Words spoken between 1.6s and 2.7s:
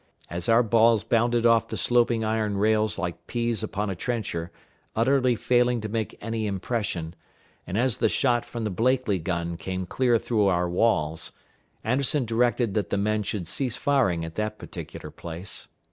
the sloping iron